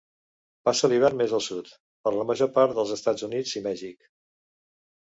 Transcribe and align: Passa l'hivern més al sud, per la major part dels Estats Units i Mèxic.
Passa 0.69 0.89
l'hivern 0.93 1.19
més 1.19 1.35
al 1.39 1.43
sud, 1.49 1.69
per 2.09 2.15
la 2.17 2.27
major 2.33 2.51
part 2.57 2.77
dels 2.81 2.95
Estats 2.99 3.29
Units 3.31 3.57
i 3.63 3.65
Mèxic. 3.71 4.13